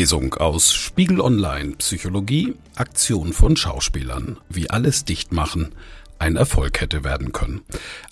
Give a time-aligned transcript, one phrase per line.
[0.00, 5.74] Lesung aus Spiegel Online Psychologie, Aktion von Schauspielern, wie alles dicht machen,
[6.18, 7.60] ein Erfolg hätte werden können.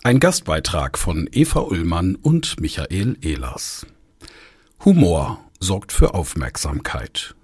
[0.03, 3.87] Ein Gastbeitrag von Eva Ullmann und Michael Ehlers.
[4.85, 7.35] Humor sorgt für Aufmerksamkeit.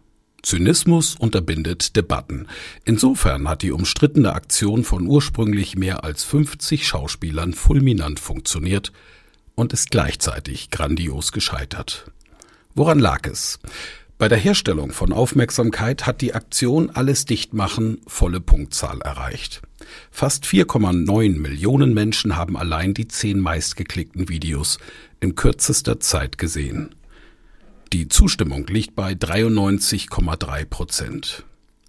[0.43, 2.47] Zynismus unterbindet Debatten.
[2.85, 8.93] Insofern hat die umstrittene Aktion von ursprünglich mehr als 50 Schauspielern fulminant funktioniert
[9.55, 12.13] und ist gleichzeitig grandios gescheitert.
[12.75, 13.59] Woran lag es?
[14.17, 19.61] Bei der Herstellung von Aufmerksamkeit hat die Aktion Alles dicht machen volle Punktzahl erreicht.
[20.13, 24.79] Fast 4,9 Millionen Menschen haben allein die zehn meistgeklickten Videos
[25.19, 26.95] in kürzester Zeit gesehen.
[27.93, 31.45] Die Zustimmung liegt bei 93,3 Prozent.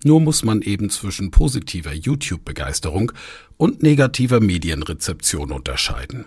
[0.05, 3.11] Nur muss man eben zwischen positiver YouTube-Begeisterung
[3.57, 6.25] und negativer Medienrezeption unterscheiden.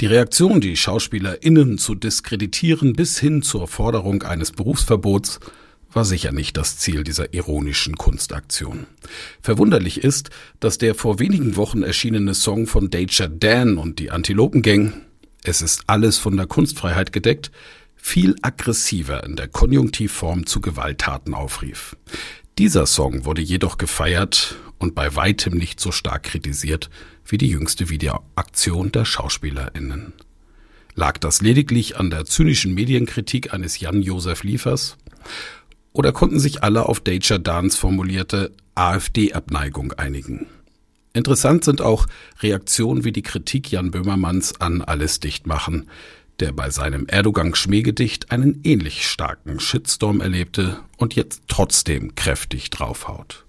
[0.00, 5.40] Die Reaktion, die SchauspielerInnen zu diskreditieren bis hin zur Forderung eines Berufsverbots,
[5.92, 8.86] war sicher nicht das Ziel dieser ironischen Kunstaktion.
[9.42, 15.02] Verwunderlich ist, dass der vor wenigen Wochen erschienene Song von Danger Dan und die Antilopengang
[15.42, 17.50] Es ist alles von der Kunstfreiheit gedeckt,
[17.96, 21.96] viel aggressiver in der Konjunktivform zu Gewalttaten aufrief.
[22.58, 26.88] Dieser Song wurde jedoch gefeiert und bei weitem nicht so stark kritisiert
[27.26, 30.14] wie die jüngste Videoaktion der SchauspielerInnen.
[30.94, 34.96] Lag das lediglich an der zynischen Medienkritik eines Jan-Josef Liefers?
[35.92, 40.46] Oder konnten sich alle auf Danger Dance formulierte AfD-Abneigung einigen?
[41.12, 42.06] Interessant sind auch
[42.40, 45.90] Reaktionen wie die Kritik Jan Böhmermanns an Alles dicht machen,
[46.40, 53.46] der bei seinem Erdogan-Schmähgedicht einen ähnlich starken Shitstorm erlebte und jetzt trotzdem kräftig draufhaut.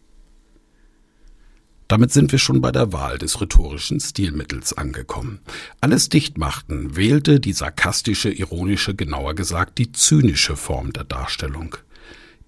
[1.88, 5.40] Damit sind wir schon bei der Wahl des rhetorischen Stilmittels angekommen.
[5.80, 11.78] Alles Dichtmachten wählte die sarkastische, ironische, genauer gesagt die zynische Form der Darstellung.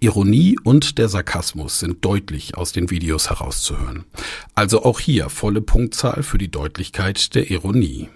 [0.01, 4.05] Ironie und der Sarkasmus sind deutlich aus den Videos herauszuhören.
[4.55, 8.09] Also auch hier volle Punktzahl für die Deutlichkeit der Ironie.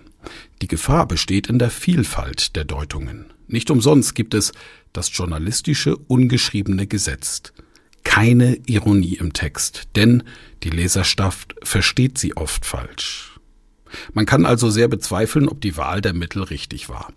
[0.61, 3.33] Die Gefahr besteht in der Vielfalt der Deutungen.
[3.47, 4.51] Nicht umsonst gibt es
[4.93, 7.41] das journalistische ungeschriebene Gesetz.
[8.03, 10.23] Keine Ironie im Text, denn
[10.63, 13.39] die Leserschaft versteht sie oft falsch.
[14.13, 17.13] Man kann also sehr bezweifeln, ob die Wahl der Mittel richtig war.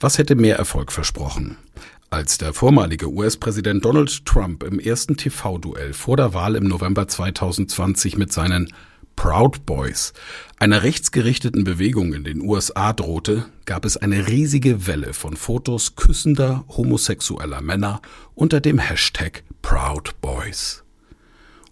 [0.00, 1.56] Was hätte mehr Erfolg versprochen?
[2.10, 8.16] Als der vormalige US-Präsident Donald Trump im ersten TV-Duell vor der Wahl im November 2020
[8.16, 8.72] mit seinen
[9.18, 10.12] Proud Boys,
[10.60, 16.64] einer rechtsgerichteten Bewegung in den USA drohte, gab es eine riesige Welle von Fotos küssender
[16.68, 18.00] homosexueller Männer
[18.36, 20.84] unter dem Hashtag Proud Boys.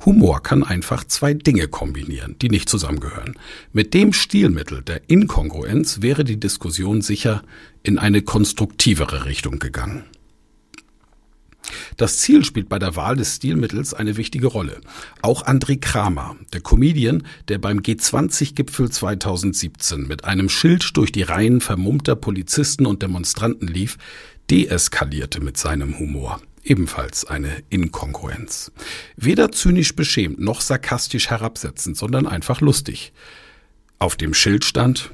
[0.05, 3.39] Humor kann einfach zwei Dinge kombinieren, die nicht zusammengehören.
[3.73, 7.45] Mit dem Stilmittel der Inkongruenz wäre die Diskussion sicher
[7.85, 10.03] in eine konstruktivere Richtung gegangen.
[11.97, 14.81] Das Ziel spielt bei der Wahl des Stilmittels eine wichtige Rolle.
[15.23, 21.61] Auch André Kramer, der Comedian, der beim G20-Gipfel 2017 mit einem Schild durch die Reihen
[21.61, 23.97] vermummter Polizisten und Demonstranten lief,
[24.51, 26.41] deeskalierte mit seinem Humor.
[26.63, 28.73] Ebenfalls eine Inkongruenz.
[29.17, 33.13] Weder zynisch beschämt noch sarkastisch herabsetzend, sondern einfach lustig.
[33.99, 35.13] Auf dem Schild stand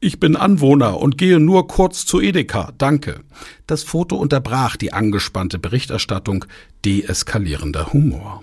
[0.00, 2.72] ich bin Anwohner und gehe nur kurz zu Edeka.
[2.78, 3.20] Danke.
[3.66, 6.44] Das Foto unterbrach die angespannte Berichterstattung
[6.84, 8.42] deeskalierender Humor.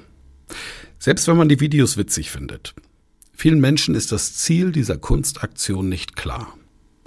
[1.00, 2.73] Selbst wenn man die Videos witzig findet.
[3.35, 6.55] Vielen Menschen ist das Ziel dieser Kunstaktion nicht klar.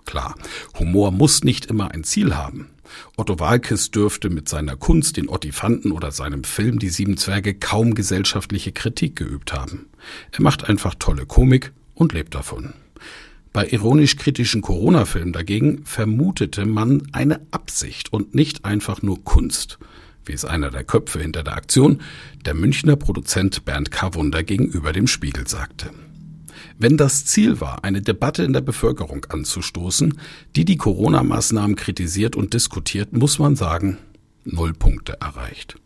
[0.04, 0.34] Klar,
[0.78, 2.69] Humor muss nicht immer ein Ziel haben.
[3.16, 7.94] Otto Walkes dürfte mit seiner Kunst, den Ottifanten oder seinem Film Die Sieben Zwerge kaum
[7.94, 9.88] gesellschaftliche Kritik geübt haben.
[10.32, 12.75] Er macht einfach tolle Komik und lebt davon.
[13.56, 19.79] Bei ironisch-kritischen Corona-Filmen dagegen vermutete man eine Absicht und nicht einfach nur Kunst,
[20.26, 22.03] wie es einer der Köpfe hinter der Aktion,
[22.44, 24.12] der Münchner Produzent Bernd K.
[24.12, 25.88] Wunder gegenüber dem Spiegel sagte.
[26.79, 30.20] Wenn das Ziel war, eine Debatte in der Bevölkerung anzustoßen,
[30.55, 33.97] die die Corona-Maßnahmen kritisiert und diskutiert, muss man sagen,
[34.44, 35.76] null Punkte erreicht.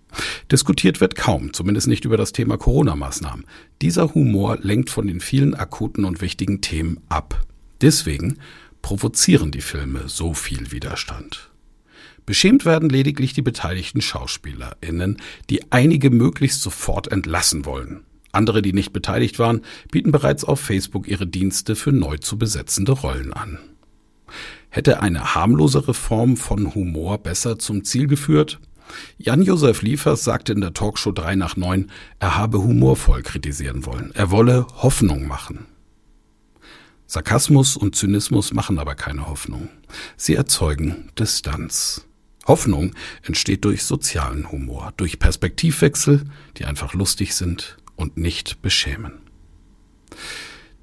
[0.51, 3.45] Diskutiert wird kaum, zumindest nicht über das Thema Corona-Maßnahmen.
[3.81, 7.47] Dieser Humor lenkt von den vielen akuten und wichtigen Themen ab.
[7.81, 8.39] Deswegen
[8.83, 11.51] provozieren die Filme so viel Widerstand.
[12.27, 15.17] Beschämt werden lediglich die beteiligten SchauspielerInnen,
[15.49, 18.05] die einige möglichst sofort entlassen wollen.
[18.33, 22.93] Andere, die nicht beteiligt waren, bieten bereits auf Facebook ihre Dienste für neu zu besetzende
[22.93, 23.59] Rollen an.
[24.69, 28.61] Hätte eine harmlosere Form von Humor besser zum Ziel geführt?
[29.19, 31.91] Jan-Josef Liefers sagte in der Talkshow 3 nach 9,
[32.21, 34.13] er habe humorvoll kritisieren wollen.
[34.15, 35.67] Er wolle Hoffnung machen.
[37.11, 39.69] Sarkasmus und Zynismus machen aber keine Hoffnung.
[40.17, 42.07] Sie erzeugen Distanz.
[42.47, 46.23] Hoffnung entsteht durch sozialen Humor, durch Perspektivwechsel,
[46.57, 49.15] die einfach lustig sind und nicht beschämen.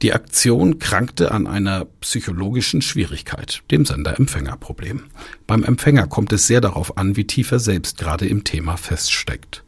[0.02, 5.04] Die Aktion krankte an einer psychologischen Schwierigkeit, dem Sender-Empfänger-Problem.
[5.48, 9.64] Beim Empfänger kommt es sehr darauf an, wie tief er selbst gerade im Thema feststeckt.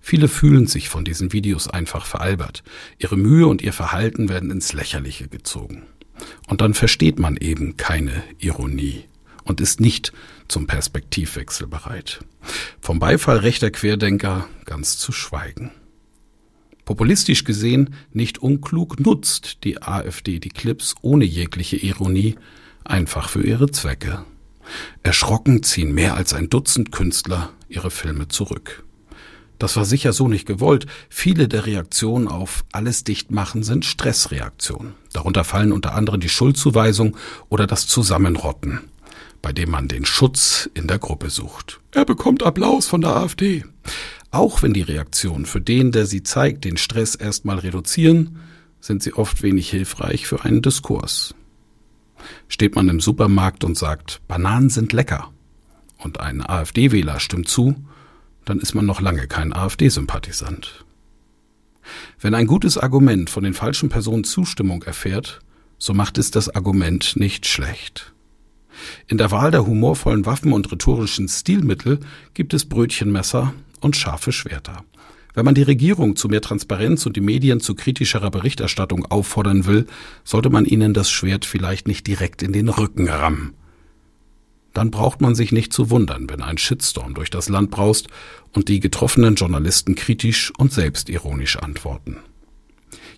[0.00, 2.62] Viele fühlen sich von diesen Videos einfach veralbert.
[2.98, 5.82] Ihre Mühe und ihr Verhalten werden ins Lächerliche gezogen.
[6.46, 9.04] Und dann versteht man eben keine Ironie
[9.44, 10.12] und ist nicht
[10.48, 12.20] zum Perspektivwechsel bereit.
[12.80, 15.70] Vom Beifall rechter Querdenker ganz zu schweigen.
[16.84, 22.36] Populistisch gesehen nicht unklug nutzt die AfD die Clips ohne jegliche Ironie
[22.84, 24.24] einfach für ihre Zwecke.
[25.02, 28.84] Erschrocken ziehen mehr als ein Dutzend Künstler ihre Filme zurück.
[29.64, 30.84] Das war sicher so nicht gewollt.
[31.08, 34.92] Viele der Reaktionen auf alles dicht machen sind Stressreaktionen.
[35.14, 37.16] Darunter fallen unter anderem die Schuldzuweisung
[37.48, 38.80] oder das Zusammenrotten,
[39.40, 41.80] bei dem man den Schutz in der Gruppe sucht.
[41.92, 43.64] Er bekommt Applaus von der AfD.
[44.30, 48.40] Auch wenn die Reaktionen für den, der sie zeigt, den Stress erstmal reduzieren,
[48.82, 51.34] sind sie oft wenig hilfreich für einen Diskurs.
[52.48, 55.32] Steht man im Supermarkt und sagt, Bananen sind lecker,
[55.96, 57.76] und ein AfD-Wähler stimmt zu,
[58.44, 60.84] dann ist man noch lange kein AfD-Sympathisant.
[62.20, 65.40] Wenn ein gutes Argument von den falschen Personen Zustimmung erfährt,
[65.78, 68.12] so macht es das Argument nicht schlecht.
[69.06, 72.00] In der Wahl der humorvollen Waffen und rhetorischen Stilmittel
[72.32, 74.84] gibt es Brötchenmesser und scharfe Schwerter.
[75.34, 79.86] Wenn man die Regierung zu mehr Transparenz und die Medien zu kritischerer Berichterstattung auffordern will,
[80.22, 83.54] sollte man ihnen das Schwert vielleicht nicht direkt in den Rücken rammen.
[84.74, 88.08] Dann braucht man sich nicht zu wundern, wenn ein Shitstorm durch das Land braust
[88.52, 92.18] und die getroffenen Journalisten kritisch und selbstironisch antworten.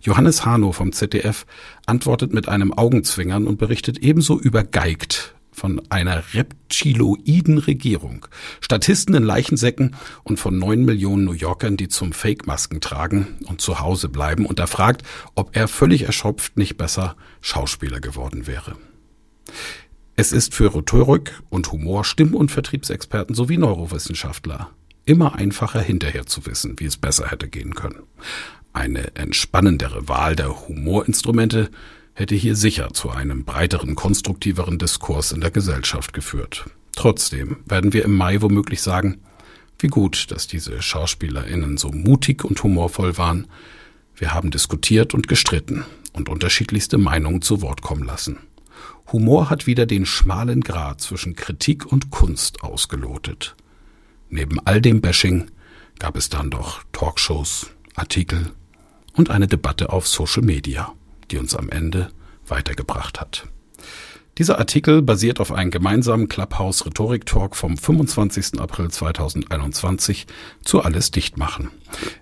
[0.03, 1.47] Johannes Hano vom ZDF
[1.87, 8.27] antwortet mit einem Augenzwingern und berichtet ebenso übergeigt von einer reptiloiden Regierung,
[8.61, 13.81] Statisten in Leichensäcken und von neun Millionen New Yorkern, die zum Fake-Masken tragen und zu
[13.81, 15.03] Hause bleiben und er fragt,
[15.35, 18.77] ob er völlig erschöpft nicht besser Schauspieler geworden wäre.
[20.19, 24.71] Es ist für Rhetorik und Humor, Stimm- und Vertriebsexperten sowie Neurowissenschaftler
[25.05, 28.03] immer einfacher hinterher zu wissen, wie es besser hätte gehen können.
[28.73, 31.71] Eine entspannendere Wahl der Humorinstrumente
[32.15, 36.65] hätte hier sicher zu einem breiteren, konstruktiveren Diskurs in der Gesellschaft geführt.
[36.95, 39.19] Trotzdem werden wir im Mai womöglich sagen,
[39.79, 43.49] wie gut, dass diese SchauspielerInnen so mutig und humorvoll waren.
[44.15, 48.39] Wir haben diskutiert und gestritten und unterschiedlichste Meinungen zu Wort kommen lassen.
[49.13, 53.57] Humor hat wieder den schmalen Grat zwischen Kritik und Kunst ausgelotet.
[54.29, 55.51] Neben all dem Bashing
[55.99, 58.53] gab es dann doch Talkshows, Artikel
[59.15, 60.93] und eine Debatte auf Social Media
[61.31, 62.11] die uns am Ende
[62.47, 63.47] weitergebracht hat.
[64.39, 68.61] Dieser Artikel basiert auf einem gemeinsamen Clubhouse Rhetorik Talk vom 25.
[68.61, 70.27] April 2021
[70.63, 71.71] zu Alles Dichtmachen.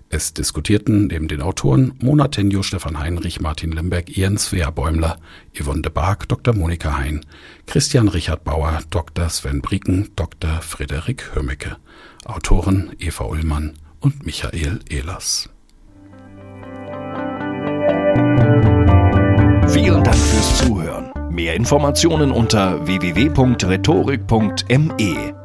[0.09, 5.17] Es diskutierten neben den Autoren Mona Tenjo, Stefan Heinrich, Martin Limbeck, Ian Svea Bäumler,
[5.59, 6.55] Yvonne de Barg, Dr.
[6.55, 7.25] Monika Hein,
[7.65, 9.27] Christian Richard Bauer, Dr.
[9.29, 10.61] Sven Brieken, Dr.
[10.61, 11.75] Frederik Hömecke,
[12.23, 15.49] Autoren Eva Ullmann und Michael Ehlers.
[19.67, 21.04] Vielen Dank fürs Zuhören.
[21.29, 25.44] Mehr Informationen unter www.rhetorik.me.